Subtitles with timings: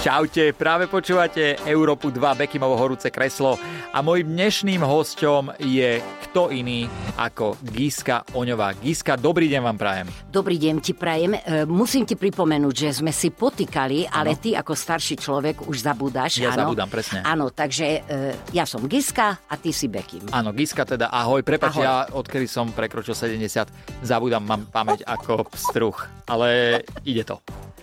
[0.00, 3.60] Čaute, práve počúvate Európu 2 Bekimovo horúce kreslo
[3.92, 6.88] a môjim dnešným hosťom je kto iný
[7.20, 8.72] ako Giska Oňová.
[8.80, 10.08] Giska, dobrý deň vám prajem.
[10.32, 11.36] Dobrý deň ti prajem.
[11.36, 14.40] E, musím ti pripomenúť, že sme si potýkali, ale ano.
[14.40, 16.40] ty ako starší človek už zabúdaš.
[16.40, 16.72] Ja áno.
[16.72, 17.20] zabúdam, presne.
[17.20, 20.32] Áno, takže e, ja som Giska a ty si Bekim.
[20.32, 21.44] Áno, Giska teda ahoj.
[21.44, 21.84] Prepač, ahoj.
[21.84, 23.68] ja odkedy som prekročil 70,
[24.00, 27.36] zabúdam, mám pamäť ako pstruh, ale ide to.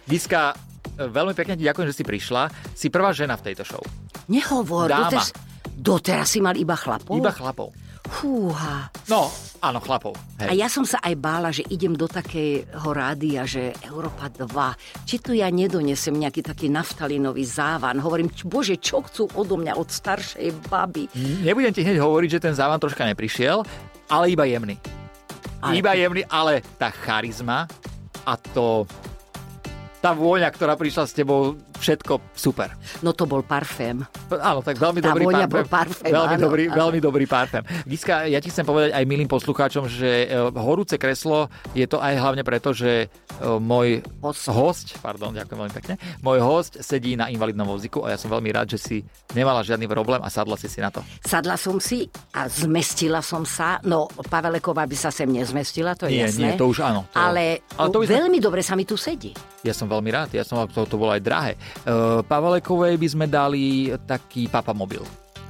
[0.10, 0.58] Giska,
[1.00, 2.44] veľmi pekne ti ďakujem, že si prišla.
[2.74, 3.82] Si prvá žena v tejto show.
[4.28, 5.08] Nehovor, Dáma.
[5.08, 5.28] doteraz,
[5.72, 7.14] doteraz si mal iba chlapov?
[7.14, 7.70] Iba chlapov.
[8.08, 8.88] Fúha.
[9.12, 9.28] No,
[9.60, 10.16] áno, chlapov.
[10.40, 14.48] A ja som sa aj bála, že idem do takého rádia, že Európa 2,
[15.04, 18.00] či tu ja nedonesem nejaký taký naftalinový závan.
[18.00, 21.12] Hovorím, bože, čo chcú odo mňa od staršej baby?
[21.44, 23.68] Nebudem ti hneď hovoriť, že ten závan troška neprišiel,
[24.08, 24.80] ale iba jemný.
[25.60, 27.68] Ale- Iba jemný, ale tá charizma
[28.24, 28.88] a to...
[30.08, 32.72] Tá vôňa, ktorá prišla s tebou, všetko super.
[33.04, 34.08] No to bol parfém.
[34.32, 35.52] Áno, tak veľmi Tá dobrý parfém.
[35.52, 36.76] bol parfém, veľmi, áno, dobrý, áno.
[36.80, 37.64] veľmi dobrý parfém.
[37.84, 42.16] Giska, ja ti chcem povedať aj milým poslucháčom, že e, horúce kreslo je to aj
[42.16, 44.48] hlavne preto, že e, môj Host.
[44.48, 48.48] host, pardon, ďakujem veľmi pekne, môj host sedí na invalidnom vozíku a ja som veľmi
[48.48, 48.98] rád, že si
[49.36, 51.04] nemala žiadny problém a sadla si si na to.
[51.20, 53.84] Sadla som si a zmestila som sa.
[53.84, 56.56] No, Paveleková by sa sem nezmestila, to je Nie, jasné.
[56.56, 57.04] nie, to už áno.
[57.12, 59.36] To, Ale, ale to by sme, veľmi dobre sa mi tu sedí.
[59.68, 61.54] Ja som veľmi rád, ja som, to, to bolo aj drahé.
[61.84, 65.04] Uh, Pavelekovej by sme dali taký papamobil.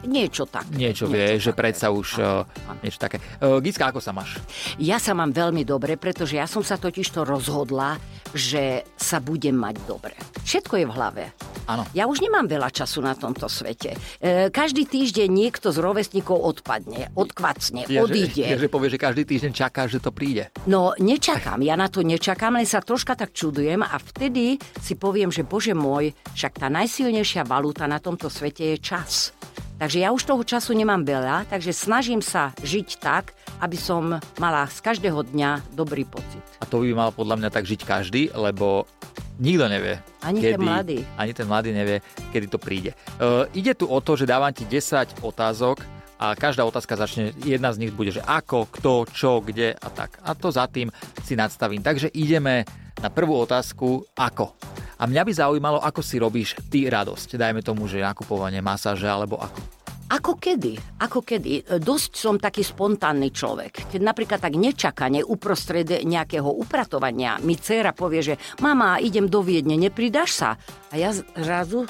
[0.06, 0.70] Niečo tak.
[0.74, 2.46] Niečo vie, že predsa už uh,
[2.86, 3.18] niečo také.
[3.42, 4.38] Uh, Gicka, ako sa máš?
[4.78, 7.98] Ja sa mám veľmi dobre, pretože ja som sa totiž to rozhodla,
[8.30, 10.14] že sa budem mať dobre.
[10.46, 11.24] Všetko je v hlave.
[11.68, 11.84] Áno.
[11.92, 13.94] Ja už nemám veľa času na tomto svete.
[14.24, 18.48] E, každý týždeň niekto z rovesníkov odpadne, odkvacne, Ja, odíde.
[18.48, 20.48] Že, ja, že povie, že každý týždeň čaká, že to príde.
[20.64, 25.28] No, nečakám, ja na to nečakám, len sa troška tak čudujem a vtedy si poviem,
[25.28, 29.36] že bože môj, však tá najsilnejšia valúta na tomto svete je čas.
[29.78, 34.66] Takže ja už toho času nemám veľa, takže snažím sa žiť tak, aby som mala
[34.66, 36.42] z každého dňa dobrý pocit.
[36.58, 38.90] A to by mal podľa mňa tak žiť každý, lebo
[39.38, 40.02] nikto nevie.
[40.22, 40.98] Ani kedy, ten mladý.
[41.18, 41.98] Ani ten mladý nevie,
[42.34, 42.92] kedy to príde.
[43.18, 45.82] Uh, ide tu o to, že dávam ti 10 otázok
[46.18, 50.18] a každá otázka začne, jedna z nich bude, že ako, kto, čo, kde a tak.
[50.26, 50.90] A to za tým
[51.22, 51.86] si nadstavím.
[51.86, 52.66] Takže ideme
[52.98, 54.58] na prvú otázku, ako.
[54.98, 57.38] A mňa by zaujímalo, ako si robíš ty radosť.
[57.38, 59.77] Dajme tomu, že nakupovanie, masáže alebo ako.
[60.08, 61.04] Ako kedy?
[61.04, 61.52] Ako kedy?
[61.68, 63.92] E, Dosť som taký spontánny človek.
[63.92, 69.76] Keď napríklad tak nečakane uprostred nejakého upratovania mi dcéra povie, že mama, idem do Viedne,
[69.76, 70.50] nepridaš sa?
[70.92, 71.84] A ja zrazu,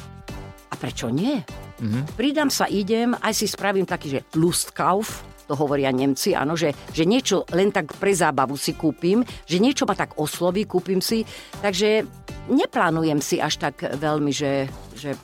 [0.67, 1.45] a prečo nie?
[1.78, 2.17] Mhm.
[2.17, 7.07] Pridám sa, idem, aj si spravím taký, že Lustkauf, to hovoria Nemci, áno, že, že
[7.07, 11.23] niečo len tak pre zábavu si kúpim, že niečo ma tak osloví, kúpim si,
[11.63, 12.03] takže
[12.51, 14.67] neplánujem si až tak veľmi, že,
[14.97, 15.16] že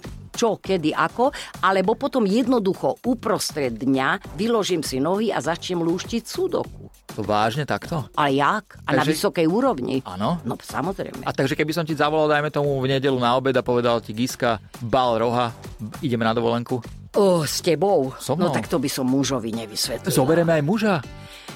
[0.43, 1.31] čo, kedy, ako,
[1.63, 6.91] alebo potom jednoducho uprostred dňa vyložím si nohy a začnem lúštiť sudoku.
[7.15, 8.03] To vážne takto?
[8.19, 8.75] Ale jak?
[8.83, 10.03] A na Takže- vysokej úrovni?
[10.03, 10.43] Áno.
[10.43, 11.23] No samozrejme.
[11.23, 14.11] A takže keby som ti zavolal, dajme tomu v nedelu na obed a povedal ti
[14.11, 15.55] Giska, bal roha,
[16.03, 16.83] ideme na dovolenku.
[17.15, 18.11] O, s tebou?
[18.19, 18.57] So no mnou.
[18.57, 20.11] tak to by som mužovi nevysvetlil.
[20.11, 20.95] Zoberieme aj muža.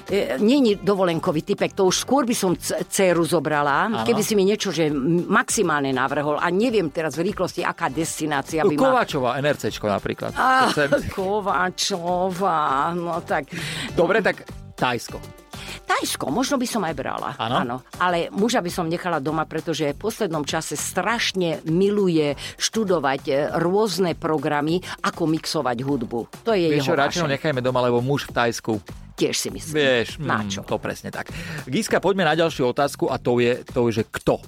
[0.08, 4.08] E, Není dovolenkový typek, to už skôr by som dceru zobrala, Áno.
[4.08, 4.88] keby si mi niečo, že
[5.28, 8.80] maximálne navrhol a neviem teraz v rýchlosti, aká destinácia by ma...
[8.88, 10.32] Kováčová, NRCčko napríklad.
[10.32, 10.72] Ah,
[11.12, 13.52] Kovačová, no tak...
[13.92, 14.48] Dobre, tak
[14.78, 15.20] Tajsko.
[15.86, 17.30] Tajsko, možno by som aj brala.
[17.38, 17.82] Áno?
[18.00, 24.12] Ale muža by som nechala doma, pretože v poslednom čase strašne miluje študovať e, rôzne
[24.16, 26.20] programy, ako mixovať hudbu.
[26.44, 28.72] To je Vieš čo, jeho radšej ho nechajme doma, lebo muž v Tajsku.
[29.18, 29.74] Tiež si myslím.
[29.74, 30.60] Vieš, Na mm, čo?
[30.62, 31.34] to presne tak.
[31.66, 34.38] Giska, poďme na ďalšiu otázku a to je, to je, že kto?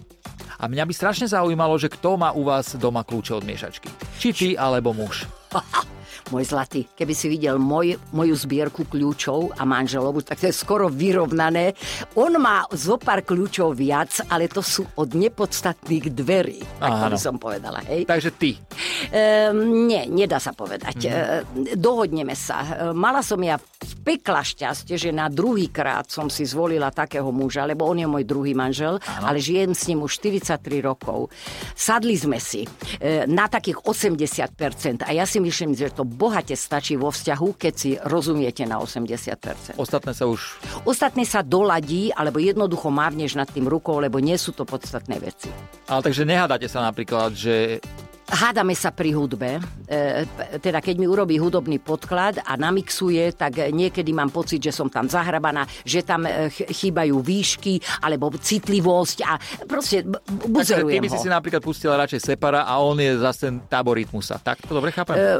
[0.60, 3.90] A mňa by strašne zaujímalo, že kto má u vás doma kľúče od miešačky.
[4.22, 5.26] Či ty, alebo muž.
[6.28, 10.92] Môj zlatý, keby si videl môj, moju zbierku kľúčov a manželovu, tak to je skoro
[10.92, 11.72] vyrovnané.
[12.20, 16.60] On má zo pár kľúčov viac, ale to sú od nepodstatných dverí.
[16.78, 18.04] Tak by som povedala, hej.
[18.04, 18.60] Takže ty.
[19.08, 20.96] Ehm, nie, nedá sa povedať.
[21.08, 22.92] Ehm, dohodneme sa.
[22.92, 27.32] Ehm, mala som ja z pekla šťastie, že na druhý krát som si zvolila takého
[27.32, 31.32] muža, lebo on je môj druhý manžel, ale žijem s ním už 43 rokov.
[31.72, 32.68] Sadli sme si
[33.00, 37.72] e, na takých 80% a ja si myslím, že to bohate stačí vo vzťahu, keď
[37.72, 39.80] si rozumiete na 80%.
[39.80, 40.60] Ostatné sa už...
[40.84, 45.48] Ostatné sa doladí, alebo jednoducho mávneš nad tým rukou, lebo nie sú to podstatné veci.
[45.88, 47.80] Ale takže nehádate sa napríklad, že
[48.30, 49.58] hádame sa pri hudbe.
[49.90, 50.24] E,
[50.62, 55.10] teda keď mi urobí hudobný podklad a namixuje, tak niekedy mám pocit, že som tam
[55.10, 59.34] zahrabaná, že tam e, chýbajú výšky alebo citlivosť a
[59.66, 60.06] proste
[60.46, 63.98] buzerujem Ty by si si napríklad pustila radšej Separa a on je zase ten tábor
[63.98, 64.38] rytmusa.
[64.38, 65.18] Tak to dobre chápem?
[65.18, 65.30] E, e,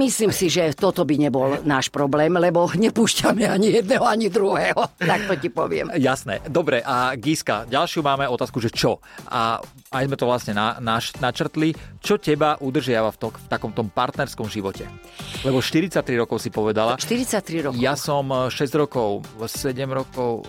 [0.00, 4.96] myslím si, že toto by nebol náš problém, lebo nepúšťame ani jedného, ani druhého.
[4.96, 5.92] Tak to ti poviem.
[6.00, 6.40] Jasné.
[6.48, 9.02] Dobre, a Giska, ďalšiu máme otázku, že čo?
[9.28, 9.60] A
[9.90, 11.74] aj sme to vlastne na, na, načrtli.
[11.98, 14.86] Čo teba udržiava v, to, v takom tom partnerskom živote?
[15.42, 16.94] Lebo 43 rokov si povedala.
[16.94, 17.82] 43 rokov.
[17.82, 20.46] Ja som 6 eh, rokov, 7 rokov,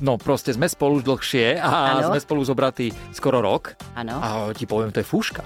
[0.00, 2.12] no proste sme spolu dlhšie a ano.
[2.12, 3.78] sme spolu zobratí skoro rok.
[3.94, 4.18] Ano.
[4.18, 5.44] A ti poviem, to je fúška.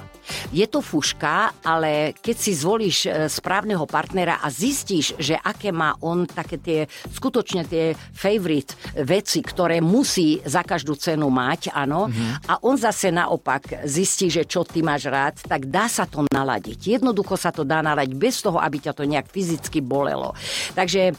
[0.55, 5.99] Je to fúška, ale keď si zvolíš e, správneho partnera a zistíš, že aké má
[6.05, 6.81] on také tie,
[7.11, 12.47] skutočne tie favorite veci, ktoré musí za každú cenu mať, áno, mm-hmm.
[12.47, 17.01] a on zase naopak zistí, že čo ty máš rád, tak dá sa to naladiť.
[17.01, 20.33] Jednoducho sa to dá naladiť bez toho, aby ťa to nejak fyzicky bolelo.
[20.79, 21.11] Takže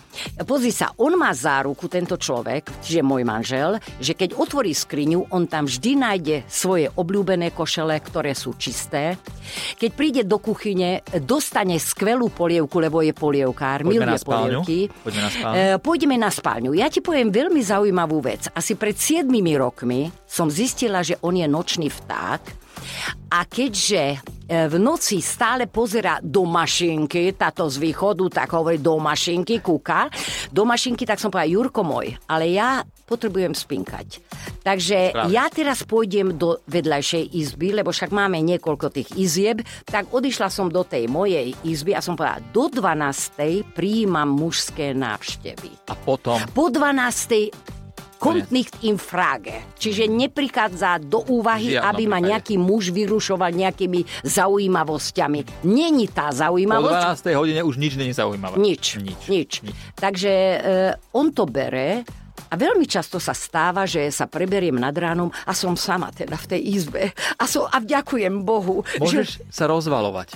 [0.47, 5.49] pozri sa, on má záruku, tento človek, čiže môj manžel, že keď otvorí skriňu, on
[5.49, 9.19] tam vždy nájde svoje obľúbené košele, ktoré sú čisté.
[9.75, 14.79] Keď príde do kuchyne, dostane skvelú polievku, lebo je polievkár, miluje polievky.
[15.03, 15.55] Poďme na spálňu.
[15.57, 16.71] E, pôjdeme na spálňu.
[16.77, 18.47] Ja ti poviem veľmi zaujímavú vec.
[18.55, 19.27] Asi pred 7
[19.57, 22.60] rokmi som zistila, že on je nočný vták
[23.31, 24.17] a keďže e,
[24.67, 30.11] v noci stále pozera do mašinky, táto z východu, tak hovorí do mašinky, kúka,
[30.51, 34.23] do mašinky, tak som povedala, Jurko môj, ale ja potrebujem spinkať.
[34.63, 35.31] Takže Správne.
[35.31, 40.71] ja teraz pôjdem do vedľajšej izby, lebo však máme niekoľko tých izieb, tak odišla som
[40.71, 43.75] do tej mojej izby a som povedala, do 12.
[43.75, 45.91] prijímam mužské návštevy.
[45.91, 46.39] A potom?
[46.55, 47.80] Po 12
[48.53, 49.65] nicht in Frage.
[49.81, 55.65] Čiže neprichádza do úvahy, Žiadno aby ma nejaký muž vyrušoval nejakými zaujímavosťami.
[55.65, 57.17] Není tá zaujímavosť.
[57.17, 57.41] Po 12.
[57.41, 58.61] hodine už nič není zaujímavé.
[58.61, 59.01] Nič.
[59.01, 59.21] Nič.
[59.25, 59.51] nič.
[59.65, 59.75] nič.
[59.97, 62.05] Takže uh, on to bere
[62.49, 66.45] a veľmi často sa stáva, že sa preberiem nad ránom a som sama teda v
[66.57, 67.03] tej izbe.
[67.37, 68.81] A, som, a vďakujem Bohu.
[68.97, 69.45] Môžeš že...
[69.51, 70.33] sa rozvalovať.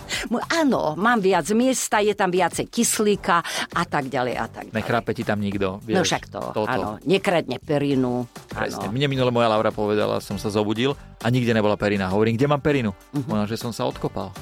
[0.51, 3.41] Áno, mám viac miesta, je tam viacej kyslíka
[3.73, 4.77] a tak ďalej a tak ďalej.
[4.77, 5.79] Nechrápe ti tam nikto.
[5.83, 6.69] Vieš, no však to, toto.
[6.69, 6.89] áno.
[7.07, 8.27] Nekradne perinu.
[8.51, 8.91] Presne.
[8.91, 12.11] Mne minule moja Laura povedala, som sa zobudil a nikde nebola perina.
[12.11, 12.91] Hovorím, kde mám perinu?
[13.13, 13.33] Uh-huh.
[13.33, 14.33] Ona, že som sa odkopal.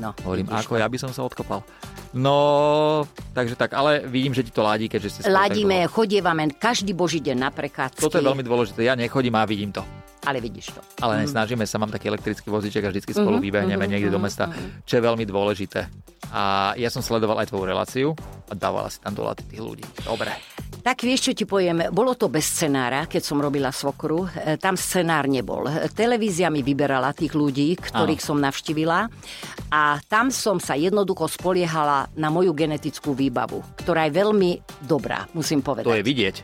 [0.00, 0.80] No, Hovorím, ako to.
[0.80, 1.60] ja by som sa odkopal.
[2.12, 2.36] No,
[3.32, 7.36] takže tak, ale vidím, že ti to ladí, keďže ste Ladíme, chodievame každý boží deň
[7.36, 8.00] na prechádzky.
[8.00, 9.80] Toto je veľmi dôležité, ja nechodím a vidím to.
[10.22, 10.80] Ale vidíš to.
[11.02, 11.34] Ale mm.
[11.34, 14.26] snažíme sa, mám taký elektrický voziček a vždycky spolu mm-hmm, vybehneme mm-hmm, niekde do mhm,
[14.26, 14.86] mesta, mm-hmm.
[14.86, 15.80] čo je veľmi dôležité.
[16.30, 18.08] A ja som sledoval aj tvoju reláciu
[18.48, 19.84] a dávala si tam dole tých ľudí.
[20.06, 20.32] Dobre.
[20.82, 24.26] Tak vieš, čo ti poviem, bolo to bez scenára, keď som robila svokru.
[24.26, 25.70] E, tam scenár nebol.
[25.94, 28.28] Televízia mi vyberala tých ľudí, ktorých Áno.
[28.34, 29.06] som navštívila
[29.70, 34.50] a tam som sa jednoducho spoliehala na moju genetickú výbavu, ktorá je veľmi
[34.82, 35.86] dobrá, musím povedať.
[35.86, 36.36] To je vidieť.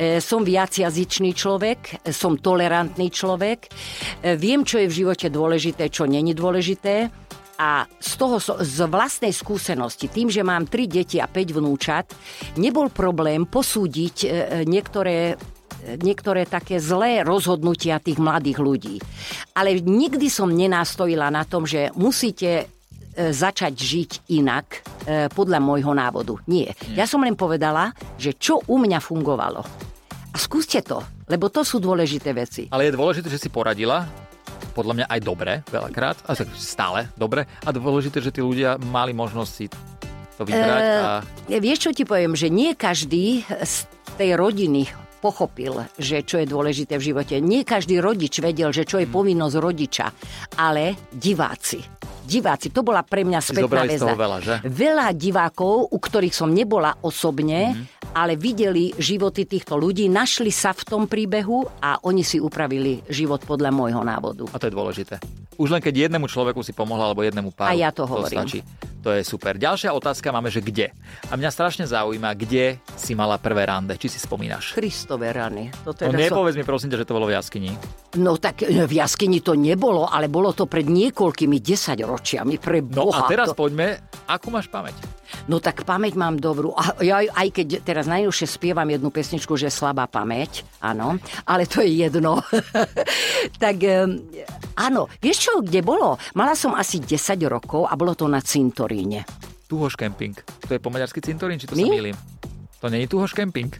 [0.00, 6.10] E, som viacjazyčný človek, som tolerantný človek, e, viem, čo je v živote dôležité, čo
[6.10, 7.06] není dôležité
[7.54, 12.10] a z toho, z vlastnej skúsenosti, tým, že mám 3 deti a 5 vnúčat,
[12.58, 14.28] nebol problém posúdiť e,
[14.66, 15.38] niektoré
[15.84, 18.96] niektoré také zlé rozhodnutia tých mladých ľudí.
[19.52, 22.64] Ale nikdy som nenástojila na tom, že musíte e,
[23.30, 24.78] začať žiť inak e,
[25.28, 26.40] podľa môjho návodu.
[26.48, 26.72] Nie.
[26.96, 29.60] Ja som len povedala, že čo u mňa fungovalo.
[30.34, 32.68] A skúste to, lebo to sú dôležité veci.
[32.68, 34.04] Ale je dôležité, že si poradila
[34.74, 37.46] podľa mňa aj dobre, veľakrát, a stále dobre.
[37.62, 39.70] A dôležité, že tí ľudia mali možnosť si
[40.34, 40.82] to vybrať.
[40.82, 41.10] A...
[41.46, 43.74] E, vieš, čo ti poviem, že nie každý z
[44.18, 44.90] tej rodiny
[45.22, 47.40] pochopil, že čo je dôležité v živote.
[47.40, 49.14] Nie každý rodič vedel, že čo je hmm.
[49.14, 50.06] povinnosť rodiča,
[50.60, 51.80] ale diváci.
[52.24, 54.16] Diváci, to bola pre mňa spätná väzba.
[54.16, 54.54] Veľa, že?
[54.64, 60.70] veľa divákov, u ktorých som nebola osobne, mm-hmm ale videli životy týchto ľudí, našli sa
[60.70, 64.46] v tom príbehu a oni si upravili život podľa môjho návodu.
[64.54, 65.14] A to je dôležité.
[65.58, 67.74] Už len keď jednému človeku si pomohla, alebo jednému páru.
[67.74, 68.46] A ja to hovorím.
[68.46, 68.60] To stačí.
[69.04, 69.60] To je super.
[69.60, 70.88] Ďalšia otázka máme, že kde.
[71.28, 73.92] A mňa strašne zaujíma, kde si mala prvé rande.
[74.00, 74.72] Či si spomínaš?
[74.72, 75.68] Kristové rany.
[75.84, 76.60] To teda no nepovedz so...
[76.60, 77.76] mi prosím ťa, že to bolo v jaskyni.
[78.16, 82.56] No tak e, v jaskyni to nebolo, ale bolo to pred niekoľkými desaťročiami.
[82.56, 83.04] Pre Boha.
[83.04, 83.60] No a teraz to...
[83.60, 84.96] poďme, akú máš pamäť?
[85.52, 86.72] No tak pamäť mám dobrú.
[86.72, 91.84] A ja aj keď teraz najnovšie spievam jednu pesničku, že slabá pamäť, áno, ale to
[91.84, 92.40] je jedno.
[93.62, 93.84] tak
[94.78, 96.18] áno, vieš čo, kde bolo?
[96.34, 99.26] Mala som asi 10 rokov a bolo to na cintoríne.
[99.66, 100.36] Tuhoš kemping.
[100.68, 101.88] To je po maďarsky cintorín, či to My?
[101.88, 102.16] sa milím?
[102.84, 103.72] To není Tuhoš kemping?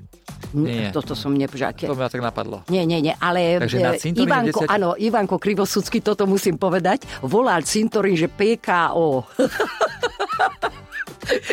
[0.54, 0.94] Nie.
[0.94, 1.74] Toto som nepožal.
[1.74, 2.62] To ma tak napadlo.
[2.70, 7.02] Nie, nie, nie, ale Takže na e, Ivanko, 10 áno, Ivanko Krivosudský, toto musím povedať,
[7.26, 9.26] volal cintorín, že PKO.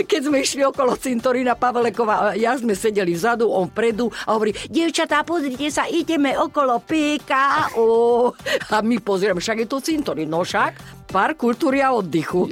[0.09, 5.23] Keď sme išli okolo cintorína Pavlekova, ja sme sedeli vzadu, on vpredu a hovorí, dievčatá,
[5.23, 7.89] pozrite sa, ideme okolo PKO.
[8.71, 12.47] A my pozrieme, však je to cintorín, no však, Park kultúry a oddychu.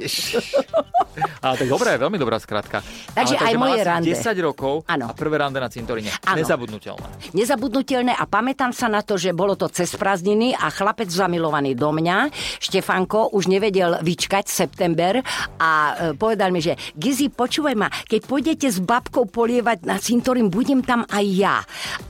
[1.40, 2.84] Ale tak dobré, veľmi dobrá skratka.
[3.16, 4.12] Takže Ale, aj moje rande.
[4.12, 5.08] 10 rokov Áno.
[5.08, 6.12] a prvé rande na cintoríne.
[6.28, 6.38] Áno.
[6.44, 7.32] Nezabudnutelné.
[7.32, 11.90] Nezabudnutelné a pamätám sa na to, že bolo to cez prázdniny a chlapec zamilovaný do
[11.90, 15.24] mňa, Štefanko, už nevedel vyčkať september
[15.56, 15.70] a
[16.12, 20.84] e, povedal mi, že Gizi, počúvaj ma, keď pôjdete s babkou polievať na cintorín, budem
[20.84, 21.56] tam aj ja.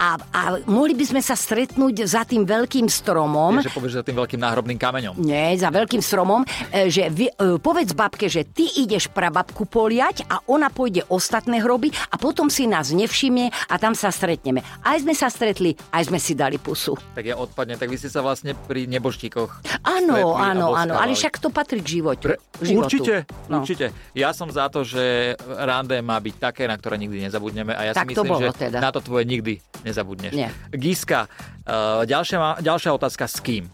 [0.02, 3.62] A, a mohli by sme sa stretnúť za tým veľkým stromom.
[3.62, 5.14] Je, že povieš za tým veľkým náhrobným kameňom.
[5.23, 10.25] Nie, za veľkým stromom, e, že vy, e, povedz babke, že ty ideš prababku poliať
[10.26, 14.61] a ona pôjde ostatné hroby a potom si nás nevšimne a tam sa stretneme.
[14.80, 16.94] Aj sme sa stretli, aj sme si dali pusu.
[17.14, 21.38] Tak ja odpadne, tak vy ste sa vlastne pri neboštíkoch Áno, áno, áno, ale však
[21.38, 22.32] to patrí k životu.
[22.32, 22.87] Pre, životu.
[22.87, 23.14] určite,
[23.49, 23.62] No.
[23.62, 23.90] určite.
[24.12, 27.92] Ja som za to, že rande má byť také, na ktoré nikdy nezabudneme a ja
[27.92, 28.78] Tak si myslím, že teda.
[28.78, 30.32] na to tvoje nikdy nezabudneš.
[30.32, 30.49] Nie.
[30.70, 31.26] Giska,
[31.66, 33.64] uh, ďalšia, ďalšia otázka s kým?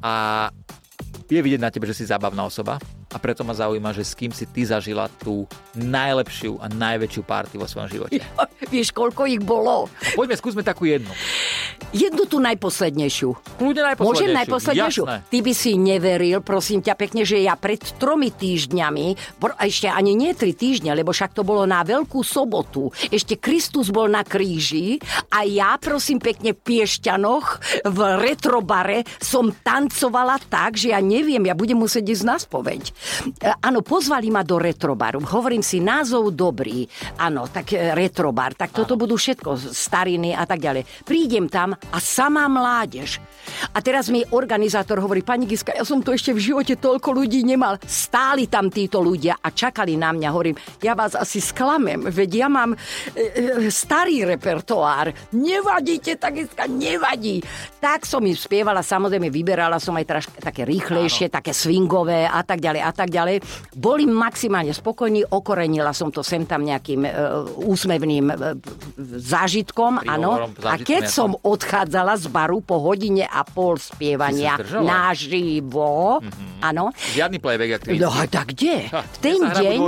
[0.00, 0.48] A
[1.30, 4.30] je vidieť na tebe, že si zábavná osoba a preto ma zaujíma, že s kým
[4.30, 8.22] si ty zažila tú najlepšiu a najväčšiu party vo svojom živote.
[8.70, 9.90] Vieš, koľko ich bolo?
[10.14, 11.10] Poďme, skúsme takú jednu.
[11.90, 13.58] Jednu tú najposlednejšiu.
[13.58, 14.06] Kľudne najposlednejšiu.
[14.06, 15.04] Môžem najposlednejšiu?
[15.10, 15.26] Jasné.
[15.26, 19.06] Ty by si neveril, prosím ťa pekne, že ja pred tromi týždňami,
[19.42, 23.90] a ešte ani nie tri týždne, lebo však to bolo na Veľkú sobotu, ešte Kristus
[23.90, 25.02] bol na kríži
[25.34, 27.46] a ja, prosím pekne, v Piešťanoch
[27.90, 32.94] v retrobare som tancovala tak, že ja neviem, ja budem musieť ísť na spoveď.
[33.38, 35.20] E, Áno, pozvali ma do retrobaru.
[35.20, 36.84] Hovorím si, názov dobrý.
[37.20, 38.56] Áno, tak e, retrobar.
[38.56, 41.04] Tak toto budú všetko stariny a tak ďalej.
[41.04, 43.20] Prídem tam a samá mládež.
[43.74, 47.44] A teraz mi organizátor hovorí, pani Giska, ja som tu ešte v živote toľko ľudí
[47.44, 47.80] nemal.
[47.84, 50.28] Stáli tam títo ľudia a čakali na mňa.
[50.30, 52.78] Hovorím, ja vás asi sklamem, veď ja mám e,
[53.16, 55.12] e, starý repertoár.
[55.36, 57.40] Nevadíte, tak Giska, nevadí.
[57.80, 62.60] Tak som im spievala, samozrejme vyberala som aj traž, také rýchlejšie, také swingové a tak
[62.60, 63.38] ďalej a tak ďalej.
[63.78, 67.10] Boli maximálne spokojní, okorenila som to sem tam nejakým e,
[67.62, 68.34] úsmevným e,
[69.22, 70.50] zážitkom, áno.
[70.66, 71.14] A keď jasné.
[71.14, 76.18] som odchádzala z baru po hodine a pol spievania naživo,
[76.58, 78.90] áno, Žiadny playback, ak ty No tak kde?
[78.90, 79.78] Ha, V ten ja deň,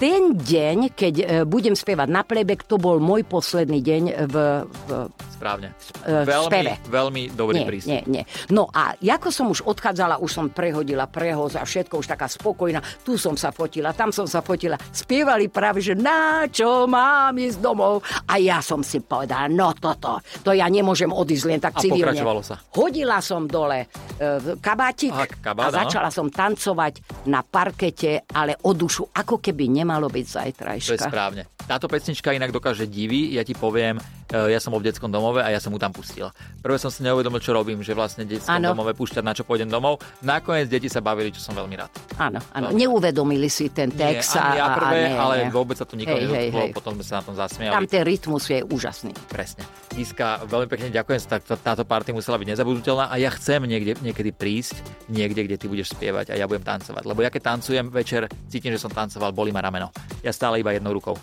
[0.00, 4.90] ten deň, keď e, budem spievať na playback, to bol môj posledný deň v, v
[5.36, 5.68] Správne.
[6.00, 6.72] E, veľmi, speve.
[6.88, 7.92] veľmi dobrý nie, prístup.
[7.92, 8.24] nie, nie.
[8.48, 12.80] No a ako som už odchádzala, už som prehodila prehoz a všetko už taká spokojná.
[13.04, 14.80] Tu som sa fotila, tam som sa fotila.
[14.80, 18.00] Spievali práve, že na čo mám ísť domov.
[18.24, 22.16] A ja som si povedala, no toto, to ja nemôžem odísť len tak A civilne.
[22.16, 22.56] pokračovalo sa.
[22.72, 28.72] Hodila som dole e, kabátik Aha, kabát, a začala som tancovať na parkete, ale o
[28.72, 31.08] dušu, ako keby nemalo byť To je zajtrajška.
[31.12, 31.42] správne.
[31.66, 35.48] Táto pesnička inak dokáže divy, ja ti poviem, ja som bol v detskom domove a
[35.48, 36.28] ja som mu tam pustil.
[36.58, 38.74] Prvé som si neuvedomil, čo robím, že vlastne v detskom Áno.
[38.74, 40.02] domove púšťať, na čo pôjdem domov.
[40.20, 41.90] Nakoniec deti sa bavili, čo som veľmi rád.
[42.16, 42.70] Áno, áno.
[42.70, 44.34] Neuvedomili si ten text.
[44.34, 45.50] Nie, ani ja a- a prvé, nie, ale nie.
[45.50, 47.72] vôbec sa to nikomu nedotklo, potom sme sa na tom zasmiali.
[47.72, 49.12] Tam ten rytmus je úžasný.
[49.28, 49.62] Presne.
[49.94, 53.96] Iska, veľmi pekne ďakujem, tá, tá, táto party musela byť nezabudnutelná a ja chcem niekde,
[54.02, 57.06] niekedy prísť, niekde, kde ty budeš spievať a ja budem tancovať.
[57.06, 59.88] Lebo ja keď tancujem večer, cítim, že som tancoval, bolí ma rameno.
[60.20, 61.16] Ja stále iba jednou rukou.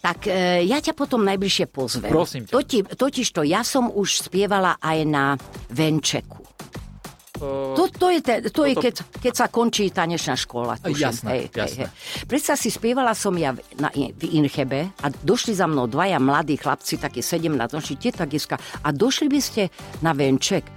[0.00, 2.08] Tak e, ja ťa potom najbližšie pozvem.
[2.08, 2.52] Prosím ťa.
[2.56, 5.24] Toti, totiž to, ja som už spievala aj na
[5.68, 6.40] Venčeku.
[7.40, 10.76] Uh, To, to je, te, to je keď, keď sa končí tanečná škola.
[10.76, 11.08] Tuším.
[11.08, 11.84] Jasné, hej, jasné.
[11.88, 12.28] Hej, hej.
[12.28, 16.60] Predsa si spievala som ja v, na, v Inchebe a došli za mnou dvaja mladí
[16.60, 19.72] chlapci, takí 17 roční, teta Giska, a došli by ste
[20.04, 20.68] na Venček.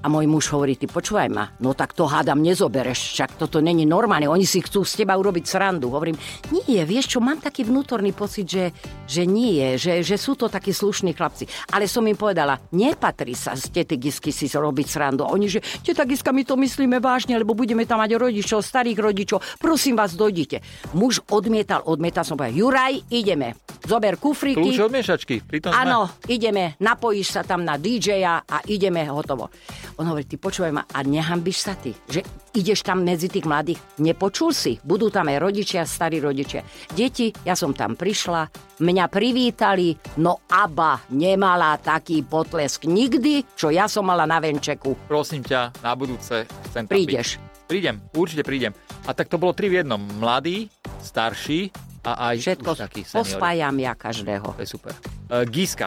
[0.00, 3.84] A môj muž hovorí, ty počúvaj ma, no tak to hádam nezobereš, však toto není
[3.84, 5.92] normálne, oni si chcú z teba urobiť srandu.
[5.92, 6.16] Hovorím,
[6.48, 8.64] nie, vieš čo, mám taký vnútorný pocit, že,
[9.04, 11.44] že nie, že, že sú to takí slušní chlapci.
[11.76, 15.28] Ale som im povedala, nepatrí sa z tety Gisky si robiť srandu.
[15.28, 18.98] A oni, že teta Giska, my to myslíme vážne, lebo budeme tam mať rodičov, starých
[19.04, 20.64] rodičov, prosím vás, dojdite.
[20.96, 23.52] Muž odmietal, odmietal, som povedal, Juraj, ideme,
[23.84, 24.64] zober kufriky.
[24.64, 25.34] Kľúče od miešačky.
[25.44, 29.52] Pritom Áno, ideme, napojíš sa tam na DJ-a a ideme, hotovo.
[29.98, 32.22] On hovorí, ty počúvaj ma, a nehambíš sa ty, že
[32.54, 36.62] ideš tam medzi tých mladých, nepočul si, budú tam aj rodičia, starí rodičia.
[36.92, 38.48] Deti, ja som tam prišla,
[38.80, 44.94] mňa privítali, no Aba nemala taký potlesk nikdy, čo ja som mala na venčeku.
[45.10, 47.36] Prosím ťa, na budúce chcem tam Prídeš.
[47.36, 47.48] byť.
[47.70, 48.74] Prídem, určite prídem.
[49.06, 50.02] A tak to bolo tri v jednom.
[50.18, 50.66] Mladý,
[50.98, 51.70] starší
[52.02, 53.22] a aj Všetko už taký senior.
[53.22, 54.46] pospájam ja každého.
[54.58, 54.92] To je super.
[55.30, 55.86] Uh, Giska,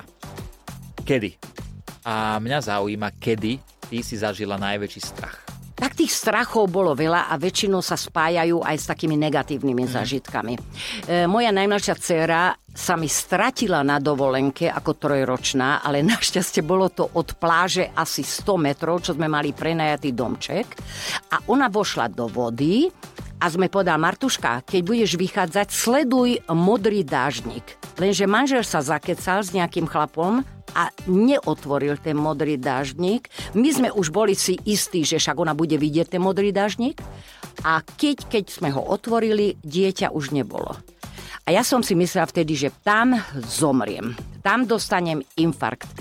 [1.03, 1.35] kedy.
[2.07, 5.43] A mňa zaujíma, kedy ty si zažila najväčší strach.
[5.73, 10.53] Tak tých strachov bolo veľa a väčšinou sa spájajú aj s takými negatívnymi zážitkami.
[10.55, 10.59] E,
[11.25, 17.35] moja najmladšia dcéra sa mi stratila na dovolenke ako trojročná, ale našťastie bolo to od
[17.35, 20.67] pláže asi 100 metrov, čo sme mali prenajatý domček.
[21.33, 22.87] A ona vošla do vody
[23.43, 27.75] a sme povedali, Martuška, keď budeš vychádzať, sleduj modrý dážnik.
[27.99, 33.27] Lenže manžel sa zakecal s nejakým chlapom a neotvoril ten modrý dážnik.
[33.51, 37.03] My sme už boli si istí, že však ona bude vidieť ten modrý dážnik.
[37.67, 40.79] A keď, keď sme ho otvorili, dieťa už nebolo.
[41.43, 44.15] A ja som si myslela vtedy, že tam zomriem.
[44.39, 45.91] Tam dostanem infarkt.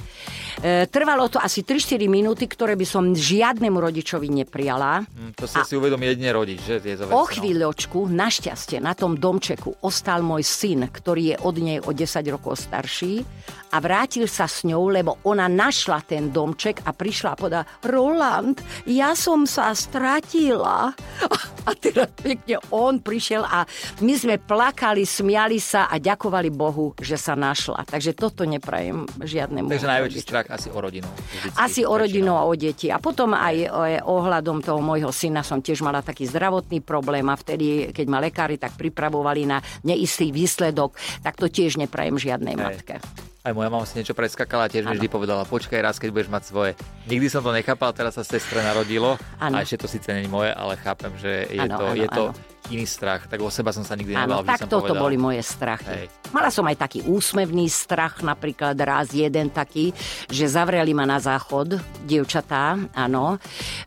[0.63, 5.03] E, trvalo to asi 3-4 minúty, ktoré by som žiadnemu rodičovi neprijala.
[5.03, 7.27] Mm, to sa a si uvedomí jedine rodič, že tieto veci, O no.
[7.27, 12.63] chvíľočku, našťastie, na tom domčeku ostal môj syn, ktorý je od nej o 10 rokov
[12.63, 13.27] starší
[13.73, 18.61] a vrátil sa s ňou, lebo ona našla ten domček a prišla a povedala, Roland,
[18.85, 20.93] ja som sa stratila.
[21.63, 23.63] A teda pekne on prišiel a
[24.03, 27.87] my sme plakali, smiali sa a ďakovali Bohu, že sa našla.
[27.87, 29.71] Takže toto neprajem žiadnemu.
[29.71, 31.09] Takže najväčší strach asi o rodinu.
[31.09, 32.93] Vždycky, asi o rodinu a o deti.
[32.93, 33.73] A potom aj
[34.05, 38.61] ohľadom toho môjho syna som tiež mala taký zdravotný problém a vtedy, keď ma lekári
[38.61, 40.95] tak pripravovali na neistý výsledok,
[41.25, 42.61] tak to tiež neprajem žiadnej Hej.
[42.61, 42.97] matke.
[43.43, 46.43] Aj moja mama si niečo preskakala, tiež mi vždy povedala, počkaj raz, keď budeš mať
[46.47, 46.73] svoje.
[47.11, 49.19] Nikdy som to nechápal, teraz sa sestre narodilo.
[49.43, 49.59] Ano.
[49.59, 52.25] A ešte to síce není moje, ale chápem, že je ano, to, ano, je to
[52.73, 53.29] iný strach.
[53.29, 56.07] Tak o seba som sa nikdy nebal, tak toto boli moje strachy.
[56.07, 56.07] Hej.
[56.33, 59.93] Mala som aj taký úsmevný strach, napríklad raz jeden taký,
[60.33, 61.77] že zavreli ma na záchod,
[62.09, 63.37] dievčatá, áno.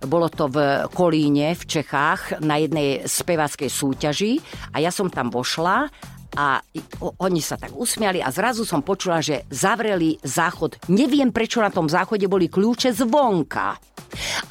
[0.06, 4.34] Bolo to v Kolíne v Čechách na jednej spevackej súťaži
[4.72, 5.90] a ja som tam vošla
[6.36, 6.60] a
[7.00, 10.92] oni sa tak usmiali a zrazu som počula, že zavreli záchod.
[10.92, 13.80] Neviem, prečo na tom záchode boli kľúče zvonka.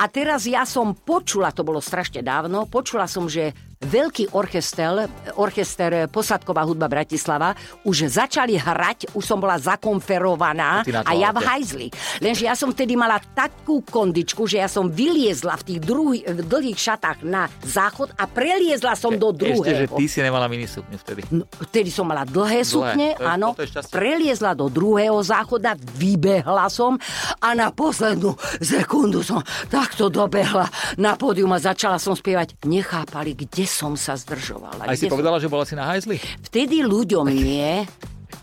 [0.00, 3.52] A teraz ja som počula, to bolo strašne dávno, počula som, že
[3.84, 7.52] veľký orchester, orchester Posadková hudba Bratislava,
[7.84, 11.88] už začali hrať, už som bola zakonferovaná a ja v hajzli.
[12.24, 16.40] Lenže ja som vtedy mala takú kondičku, že ja som vyliezla v tých druhý, v
[16.42, 19.64] dlhých šatách na záchod a preliezla som e, do druhého.
[19.64, 21.20] Ešte, že ty si nemala minisukňu vtedy.
[21.30, 22.72] No, vtedy som mala dlhé, dlhé.
[22.72, 23.48] sukne, to je, áno.
[23.56, 26.96] To je preliezla do druhého záchoda, vybehla som
[27.40, 32.56] a na poslednú sekundu som takto dobehla na pódium a začala som spievať.
[32.64, 34.86] Nechápali, kde som sa zdržovala.
[34.86, 35.42] Aj si povedala, som...
[35.42, 36.22] že bola si na hajzli?
[36.46, 37.82] Vtedy ľuďom nie.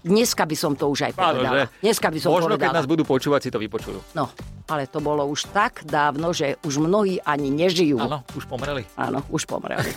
[0.04, 1.70] Dneska by som to už aj povedala.
[1.70, 2.68] Áno, Dneska by som Možno, povedala.
[2.68, 4.02] keď nás budú počúvať, si to vypočujú.
[4.18, 4.34] No,
[4.68, 8.02] ale to bolo už tak dávno, že už mnohí ani nežijú.
[8.02, 8.84] Áno, už pomreli.
[8.98, 9.94] Áno, už pomreli.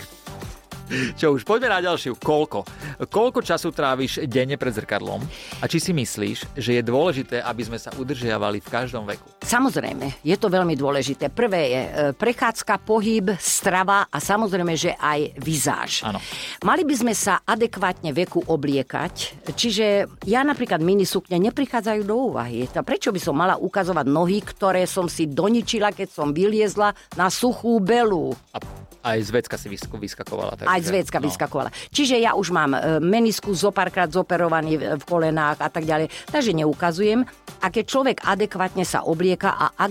[1.17, 2.21] Čo už, poďme na ďalšiu.
[2.21, 2.69] Koľko?
[3.09, 5.25] Koľko času tráviš denne pred zrkadlom?
[5.61, 9.25] A či si myslíš, že je dôležité, aby sme sa udržiavali v každom veku?
[9.41, 11.33] Samozrejme, je to veľmi dôležité.
[11.33, 16.05] Prvé je e, prechádzka, pohyb, strava a samozrejme, že aj vizáž.
[16.05, 16.21] Ano.
[16.61, 22.69] Mali by sme sa adekvátne veku obliekať, čiže ja napríklad minisukne neprichádzajú do úvahy.
[22.69, 27.81] Prečo by som mala ukazovať nohy, ktoré som si doničila, keď som vyliezla na suchú
[27.81, 28.37] belu?
[28.53, 28.61] A
[29.05, 30.65] aj z vecka si vyskakovala.
[30.65, 31.31] Takže, aj z vecka no.
[31.31, 31.71] vyskakovala.
[31.95, 36.51] Čiže ja už mám e, menisku zo párkrát zoperovaný v kolenách a tak ďalej, takže
[36.53, 37.23] neukazujem.
[37.63, 39.91] A keď človek adekvátne sa oblieka a ak,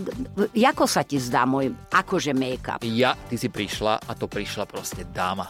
[0.53, 2.83] ako sa ti zdá môj akože make-up?
[2.83, 5.47] Ja, ty si prišla a to prišla proste dáma.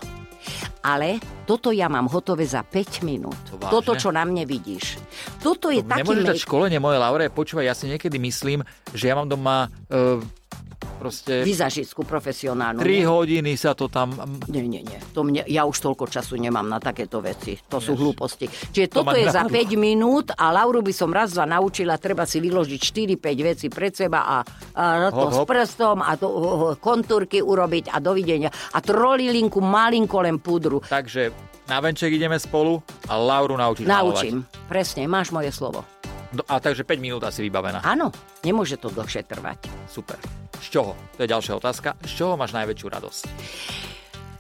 [0.84, 3.40] Ale toto ja mám hotové za 5 minút.
[3.48, 5.00] To toto, čo na mne vidíš.
[5.40, 6.04] Toto je to taký...
[6.04, 9.72] Nemôžeš dať školenie moje Laure, počúvaj, ja si niekedy myslím, že ja mám doma...
[9.88, 10.20] Uh,
[11.04, 11.44] proste...
[11.44, 12.80] Vyzažistku profesionálnu.
[12.80, 13.04] 3 nie?
[13.04, 14.16] hodiny sa to tam...
[14.48, 15.00] Nie, nie, nie.
[15.12, 17.60] To mne, ja už toľko času nemám na takéto veci.
[17.68, 17.92] To Jež.
[17.92, 18.48] sú hlúposti.
[18.48, 22.24] Čiže to toto je za 5 minút a Lauru by som raz dva naučila, treba
[22.24, 22.80] si vyložiť
[23.20, 24.38] 4-5 veci pred seba a,
[24.80, 25.44] a to hop, hop.
[25.44, 26.28] s prstom a to,
[26.80, 28.48] kontúrky urobiť a dovidenia.
[28.48, 30.80] A trolilinku malinko len pudru.
[30.80, 31.36] Takže
[31.68, 32.80] na venček ideme spolu
[33.12, 34.68] a Lauru naučiť Naučím, malovať.
[34.72, 35.84] presne, máš moje slovo.
[36.50, 37.86] A takže 5 minút asi vybavená.
[37.86, 38.10] Áno,
[38.42, 39.70] nemôže to dlhšie trvať.
[39.86, 40.43] Super.
[40.64, 40.96] Z čoho?
[41.20, 42.00] To je ďalšia otázka.
[42.08, 43.24] Z čoho máš najväčšiu radosť?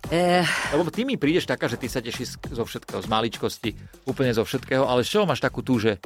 [0.08, 0.48] Eh...
[0.72, 3.72] Lebo ty mi prídeš taká, že ty sa tešíš zo všetkého, z maličkosti,
[4.08, 6.00] úplne zo všetkého, ale z čoho máš takú tú, že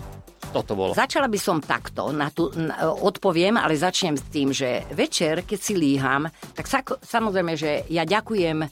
[0.50, 0.98] toto bolo?
[0.98, 5.60] Začala by som takto, na tú, na, odpoviem, ale začnem s tým, že večer, keď
[5.60, 6.26] si líham,
[6.56, 8.66] tak sa, samozrejme, že ja ďakujem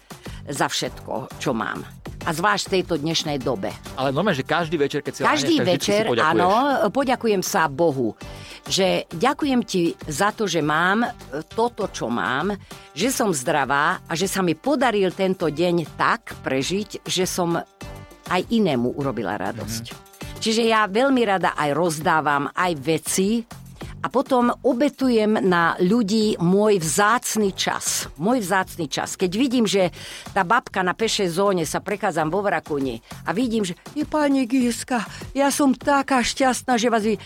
[0.50, 1.82] za všetko, čo mám
[2.26, 3.70] a zvlášť v tejto dnešnej dobe.
[3.94, 6.50] Ale normálne, že každý večer, keď si Každý láhneš, večer, si áno,
[6.90, 8.18] poďakujem sa Bohu.
[8.66, 11.06] Že ďakujem ti za to, že mám
[11.54, 12.50] toto, čo mám,
[12.98, 17.54] že som zdravá a že sa mi podaril tento deň tak prežiť, že som
[18.26, 19.84] aj inému urobila radosť.
[19.86, 20.04] Mm-hmm.
[20.42, 23.46] Čiže ja veľmi rada aj rozdávam aj veci,
[24.06, 28.06] a potom obetujem na ľudí môj vzácny čas.
[28.22, 29.18] Môj vzácny čas.
[29.18, 29.90] Keď vidím, že
[30.30, 35.02] tá babka na pešej zóne sa prechádzam vo Vrakuni a vidím, že je pani Giska,
[35.34, 37.02] ja som taká šťastná, že vás...
[37.02, 37.18] Vy...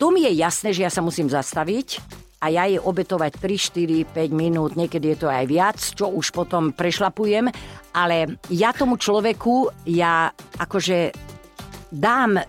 [0.00, 2.00] To mi je jasné, že ja sa musím zastaviť
[2.40, 6.32] a ja jej obetovať 3, 4, 5 minút, niekedy je to aj viac, čo už
[6.32, 7.48] potom prešlapujem,
[7.96, 11.25] ale ja tomu človeku, ja akože
[11.90, 12.42] dám,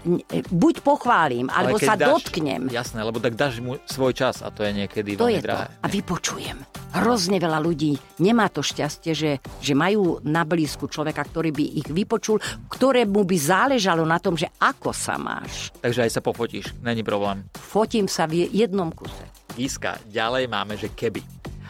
[0.52, 2.70] buď pochválim, alebo sa dáš, dotknem.
[2.72, 5.66] Jasné, lebo tak dáš mu svoj čas a to je niekedy to veľmi je drahé.
[5.70, 5.74] To.
[5.84, 6.58] A vypočujem.
[6.98, 11.88] Hrozne veľa ľudí nemá to šťastie, že, že majú na blízku človeka, ktorý by ich
[11.92, 12.40] vypočul,
[12.72, 15.70] ktorému by záležalo na tom, že ako sa máš.
[15.84, 17.46] Takže aj sa pofotíš, není problém.
[17.60, 19.28] Fotím sa v jednom kuse.
[19.58, 21.22] Iska, ďalej máme, že keby.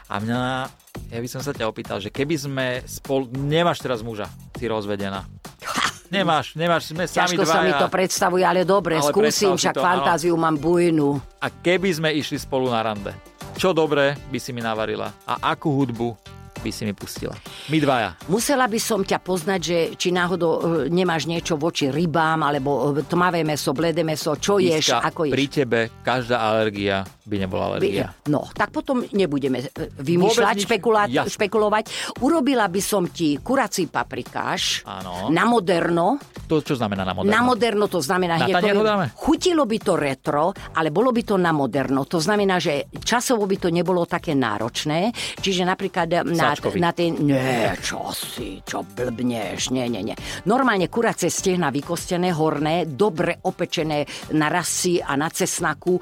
[0.08, 0.40] A mňa,
[1.12, 3.28] ja by som sa ťa opýtal, že keby sme spolu...
[3.36, 5.28] Nemáš teraz muža, si rozvedená.
[6.08, 7.54] Nemáš, nemáš, sme sami Ťažko dvaja.
[7.54, 11.20] sa mi to predstavuje, ale dobre, Ale skúsim, však to, fantáziu mám bujnú.
[11.44, 13.12] A keby sme išli spolu na rande,
[13.60, 15.12] čo dobré by si mi navarila?
[15.28, 16.16] A akú hudbu
[16.68, 17.32] by si mi pustila?
[17.72, 18.10] My dvaja.
[18.28, 23.08] Musela by som ťa poznať, že či náhodou e, nemáš niečo voči rybám, alebo e,
[23.08, 25.34] tmavé meso, bledé meso, čo ješ, Iska, ako ješ.
[25.34, 28.12] pri tebe každá alergia by nebola alergia.
[28.28, 32.18] No, tak potom nebudeme e, vymýšľať, špekulá- špekulovať.
[32.20, 35.32] Urobila by som ti kurací paprikáš Áno.
[35.32, 36.20] na moderno.
[36.52, 37.32] To čo znamená na moderno?
[37.32, 38.36] Na moderno to znamená...
[38.36, 39.06] Na hneď dáme?
[39.16, 42.04] Chutilo by to retro, ale bolo by to na moderno.
[42.10, 45.14] To znamená, že časovo by to nebolo také náročné.
[45.38, 46.82] Čiže napríklad na, Sáčkovi.
[46.82, 47.14] na ten...
[47.22, 50.16] Nie, čo si, čo blbneš, nie, nie, nie.
[50.50, 56.02] Normálne kuracie stehna vykostené, horné, dobre opečené na rasy a na cesnaku,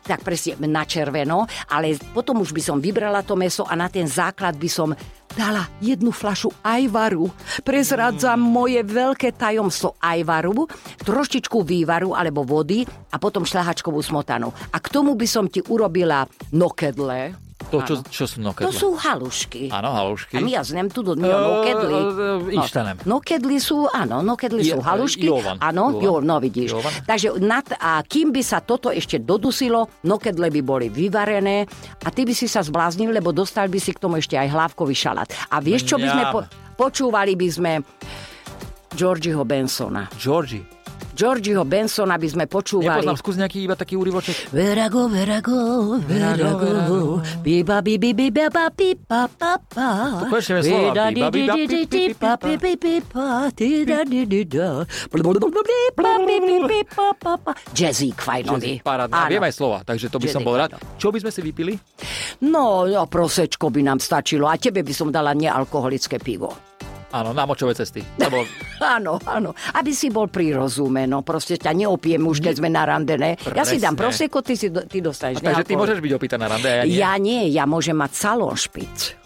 [0.00, 4.08] tak presne na červeno, ale potom už by som vybrala to meso a na ten
[4.08, 4.96] základ by som
[5.36, 7.30] dala jednu flašu ajvaru.
[7.62, 10.66] Prezradzam moje veľké tajomstvo ajvaru,
[11.06, 12.82] trošičku vývaru alebo vody
[13.14, 14.50] a potom šľahačkovú smotanu.
[14.74, 17.49] A k tomu by som ti urobila nokedle.
[17.68, 18.72] To, čo, čo sú To nokedle?
[18.72, 19.68] sú halušky.
[19.68, 20.34] Áno, halušky.
[20.34, 21.92] A my ja znam tu do mio nokedli.
[21.92, 22.96] E, e, Istenem.
[23.04, 25.28] No, nokedli sú, áno, nokedli sú halušky.
[25.28, 25.60] Jovan.
[25.60, 26.02] Áno, Jovan.
[26.02, 26.72] jo, no vidíš.
[26.72, 26.92] Jovan.
[27.04, 31.68] Takže nad, a kým by sa toto ešte dodusilo, nokedle by boli vyvarené
[32.02, 34.96] a ty by si sa zbláznil, lebo dostal by si k tomu ešte aj hlávkový
[34.96, 35.28] šalát.
[35.52, 36.40] A vieš, čo by sme po,
[36.80, 37.72] počúvali by sme
[38.96, 40.08] Georgieho Bensona.
[40.18, 40.79] Georgie.
[41.20, 43.04] Georgieho Bensona by sme počúvali.
[43.04, 44.56] Nepoznám, skús nejaký iba taký úryvoček.
[44.56, 49.28] Verago, verago, verago, biba, bibi, biba, ba, biba.
[49.28, 51.12] To konečne vie slova.
[51.12, 51.60] Biba, biba,
[56.88, 57.52] pa, pa.
[57.76, 58.80] Jazzík fajnový.
[58.80, 59.28] Parádne.
[59.28, 60.80] Viem aj slova, takže to by som bol rád.
[60.96, 61.76] Čo by sme si vypili?
[62.48, 64.48] No, no, prosečko by nám stačilo.
[64.48, 66.69] A tebe by som dala nealkoholické pivo.
[67.10, 68.06] Áno, na močové cesty.
[68.16, 68.46] Lebo
[68.80, 69.50] Áno, áno.
[69.76, 73.36] Aby si bol pri rozume, no proste ťa neopiem už, keď sme na rande, ne?
[73.52, 76.70] Ja si dám proseko, ty, si, ty dostaneš takže ty môžeš byť opýta na rande,
[76.70, 76.96] a ja nie.
[76.96, 79.18] Ja nie, ja môžem mať salón špic.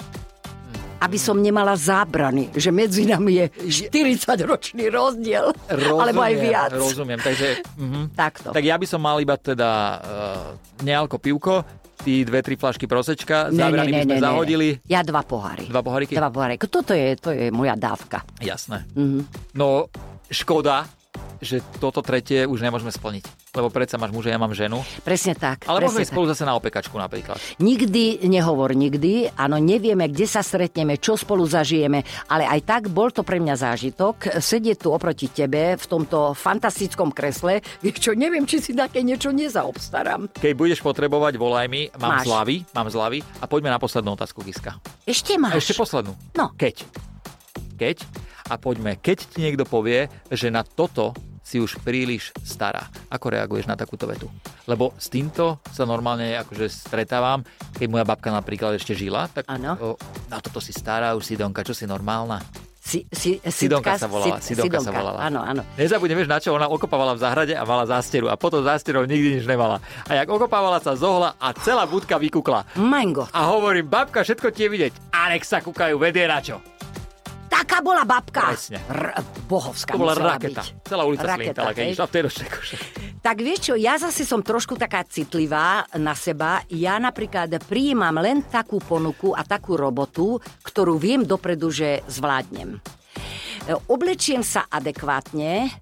[1.05, 3.47] Aby som nemala zábrany, že medzi nami je
[3.93, 5.53] 40-ročný rozdiel.
[5.69, 6.71] Rozumiem, alebo aj viac.
[6.73, 7.61] Rozumiem, takže...
[7.77, 8.17] Mhm.
[8.17, 8.49] Takto.
[8.57, 9.71] Tak ja by som mal iba teda
[10.01, 10.49] uh,
[10.81, 14.69] nealko pivko, tí dve, tri flašky prosečka, zábrany by sme zahodili.
[14.89, 15.69] Ja dva poháry.
[15.71, 16.17] Dva poháriky?
[16.17, 16.67] Dva poháriky.
[16.67, 18.25] Toto je, to je moja dávka.
[18.43, 18.89] Jasné.
[18.97, 19.55] Mhm.
[19.55, 19.87] No,
[20.33, 20.89] škoda,
[21.45, 23.53] že toto tretie už nemôžeme splniť.
[23.55, 24.83] Lebo predsa máš muža, ja mám ženu.
[25.05, 25.69] Presne tak.
[25.69, 27.39] Ale môžeme spolu zase na opekačku napríklad.
[27.61, 33.13] Nikdy nehovor nikdy, áno, nevieme, kde sa stretneme, čo spolu zažijeme, ale aj tak bol
[33.15, 37.63] to pre mňa zážitok sedieť tu oproti tebe v tomto fantastickom kresle.
[38.05, 40.37] Čo, neviem, či si také niečo nezaobstarám.
[40.37, 41.89] Keď budeš potrebovať, volaj mi.
[41.97, 42.27] Mám Máš.
[42.29, 43.19] zľavy, mám zľavy.
[43.41, 44.77] A poďme na poslednú otázku, Giska.
[45.09, 45.65] Ešte A máš.
[45.65, 46.13] ešte poslednú.
[46.37, 46.53] No.
[46.59, 46.85] Keď.
[47.81, 47.97] Keď.
[48.47, 48.97] A poďme.
[48.97, 52.89] Keď ti niekto povie, že na toto si už príliš stará.
[53.13, 54.33] Ako reaguješ na takúto vetu?
[54.65, 57.45] Lebo s týmto sa normálne akože stretávam,
[57.77, 59.77] keď moja babka napríklad ešte žila, tak Áno.
[59.77, 59.89] o,
[60.33, 62.41] na toto si stará, už si Donka, čo si normálna?
[62.85, 65.17] Si, si, Sidonka sa volala, Sid- Sidonka sa volala.
[65.25, 65.65] Áno, áno.
[65.81, 66.53] Nezabudne, vieš na čo?
[66.53, 69.81] Ona okopávala v záhrade a mala zásteru a potom zásterou nikdy nič nemala.
[70.05, 72.77] A jak okopávala sa zohla a celá budka vykukla.
[72.77, 73.25] Mango.
[73.33, 74.93] A hovorím, babka, všetko ti je vidieť.
[75.17, 76.61] A nech sa kúkajú, vedie na čo.
[77.65, 78.53] Taká bola babka.
[78.53, 78.77] Presne.
[78.93, 79.17] R-
[79.49, 80.61] bohovská To bola raketa.
[80.61, 80.85] Byť.
[80.85, 81.93] Celá ulica Raketa, slintala, keď hej?
[81.97, 82.77] išla v tej ročnej koše.
[83.25, 86.61] Tak vieš čo, ja zase som trošku taká citlivá na seba.
[86.69, 92.85] Ja napríklad prijímam len takú ponuku a takú robotu, ktorú viem dopredu, že zvládnem.
[93.89, 95.73] Oblečiem sa adekvátne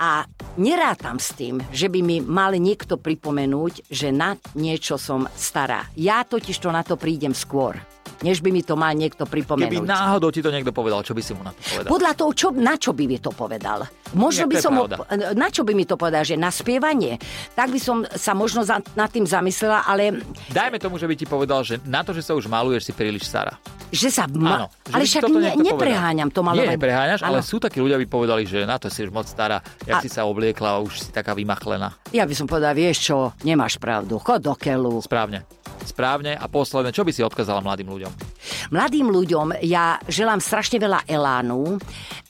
[0.00, 0.24] a
[0.56, 5.84] nerátam s tým, že by mi mal niekto pripomenúť, že na niečo som stará.
[5.92, 7.76] Ja totiž to na to prídem skôr.
[8.20, 9.70] Než by mi to mal niekto pripomenúť.
[9.70, 11.90] Keby náhodou ti to niekto povedal, čo by si mu na to povedal?
[11.90, 13.84] Podľa toho, čo, na čo by mi to povedal.
[14.10, 14.82] Možno Nie, by som mu,
[15.34, 17.20] na čo by mi to povedal, že na spievanie.
[17.52, 21.24] Tak by som sa možno za, nad tým zamyslela, ale Dajme tomu, že by ti
[21.24, 23.60] povedal, že na to, že sa už maluješ, si príliš stará.
[23.88, 24.24] že sa...
[24.26, 24.66] Ma, Áno.
[24.82, 25.54] že ale však ne, povedal.
[25.62, 26.76] nepreháňam to Nie, malovanie.
[26.76, 29.96] nepreháňaš, ale sú takí ľudia, by povedali, že na to si už moc stará, jak
[29.96, 31.92] A- si sa obliekla a už si taká vymachlená.
[32.08, 35.00] Ja by som povedala, vieš čo, nemáš pravdu, chod do keľu.
[35.00, 35.44] Správne.
[35.88, 36.36] Správne.
[36.36, 38.12] A posledné, čo by si odkázala mladým ľuďom?
[38.70, 41.78] Mladým ľuďom ja želám strašne veľa elánu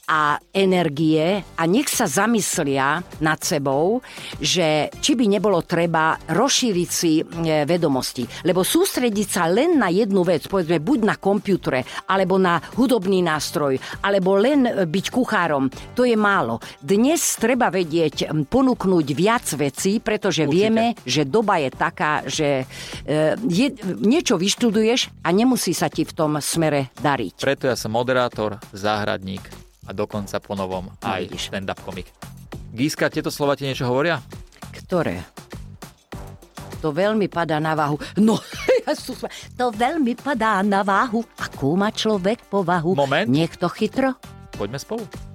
[0.09, 4.01] a energie a nech sa zamyslia nad sebou,
[4.41, 7.25] že či by nebolo treba rozšíriť si e,
[7.69, 8.25] vedomosti.
[8.49, 13.77] Lebo sústrediť sa len na jednu vec, povedzme buď na kompútre, alebo na hudobný nástroj,
[14.01, 16.57] alebo len e, byť kuchárom, to je málo.
[16.81, 20.57] Dnes treba vedieť ponúknuť viac vecí, pretože Určite.
[20.57, 22.65] vieme, že doba je taká, že
[23.05, 27.37] e, je, niečo vyštuduješ a nemusí sa ti v tom smere dariť.
[27.37, 29.45] Preto ja som moderátor, záhradník
[29.85, 31.53] a dokonca po novom aj vidíš.
[31.53, 32.09] stand-up komik.
[32.73, 34.21] Gíska, tieto slova ti niečo hovoria?
[34.73, 35.25] Ktoré?
[36.81, 37.99] To veľmi padá na váhu.
[38.17, 38.39] No,
[39.59, 41.27] to veľmi padá na váhu.
[41.37, 42.95] Akú má človek povahu?
[42.95, 43.27] Moment.
[43.27, 44.15] Niekto chytro?
[44.55, 45.28] Poďme spolu.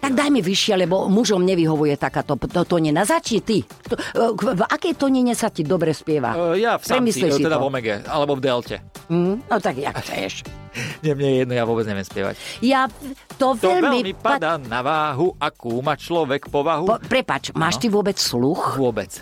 [0.00, 3.04] Tak daj mi vyššie, lebo mužom nevyhovuje takáto to, tonina.
[3.04, 3.60] Začni ty.
[3.62, 6.32] To, e, v, akej tonine sa ti dobre spieva?
[6.32, 7.62] Uh, ja v samci, Premyslíš si teda to.
[7.62, 8.76] v omege, alebo v delte.
[9.12, 10.48] Mm, no tak jak chceš.
[11.04, 12.34] Nie, mne je jedno, ja vôbec neviem spievať.
[12.64, 12.88] Ja
[13.36, 16.88] to, To veľmi, veľmi padá na váhu, akú má človek povahu.
[16.88, 18.80] Po, prepač, máš ty vôbec sluch?
[18.80, 19.20] Vôbec.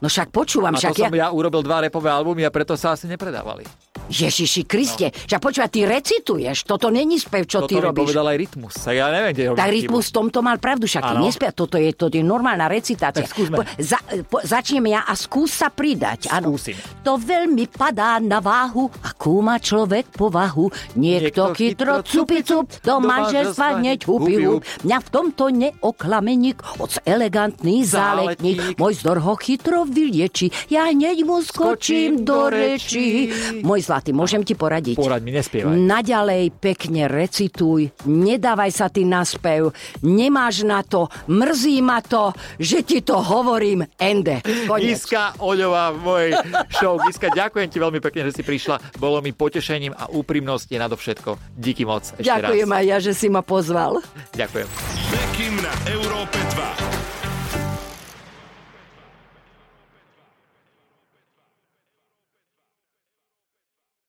[0.00, 1.26] No však počúvam, A to však som ja...
[1.26, 3.68] ja urobil dva repové albumy a preto sa asi nepredávali.
[4.10, 5.26] Ježiši Kriste, no.
[5.30, 8.10] však počúva, ty recituješ, toto není spev, čo Toto ty robíš.
[8.10, 8.74] povedal aj rytmus.
[8.74, 11.90] Tak ja neviem, kde robím Tak rytmus v tomto mal pravdu, však nespia, toto je,
[11.94, 13.22] to je normálna recitácia.
[13.22, 13.56] Tak skúsme.
[13.56, 16.30] Po, za, po, začneme ja a skús sa pridať.
[16.30, 16.76] Skúsim.
[17.06, 20.68] To veľmi padá na váhu, akú má človek povahu.
[20.98, 24.62] Niekto Niekto chytro chytro cupi cup, do manželstva hneď hupi hupi hup.
[24.66, 24.84] hup.
[24.84, 28.76] Mňa v tomto neoklameník, oc elegantný záletník.
[28.76, 33.30] Môj zdor ho chytro vylieči, ja hneď mu skočím do reči.
[33.62, 34.96] Môj zlatý, môžem ti poradiť?
[34.96, 35.76] Poraď mi, nespievaj.
[35.76, 42.80] Naďalej pekne recituj, nedávaj sa ty na spev, nemáš na to, mrzí ma to, že
[42.80, 44.40] ti to hovorím, ende.
[44.64, 45.04] Koniec.
[45.04, 46.32] Giska Oľová v mojej
[46.72, 46.96] show.
[47.04, 48.96] Giska, ďakujem ti veľmi pekne, že si prišla.
[48.96, 51.30] Bolo mi potešením a úprimnosť je nadovšetko.
[51.52, 52.78] Díky moc ešte Ďakujem raz.
[52.80, 54.00] aj ja, že si ma pozval.
[54.32, 54.68] Ďakujem.
[55.12, 56.99] Bekim na Európe 2.